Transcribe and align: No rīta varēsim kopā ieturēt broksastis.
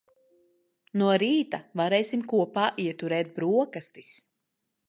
No 1.01 1.09
rīta 1.25 1.59
varēsim 1.83 2.25
kopā 2.33 2.65
ieturēt 2.87 3.33
broksastis. 3.39 4.13